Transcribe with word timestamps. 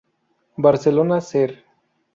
Barcelona 0.57 1.21
Ser. 1.21 1.63